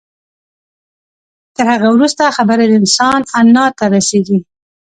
[1.55, 4.39] تر هغه وروسته خبره د انسان انا ته رسېږي.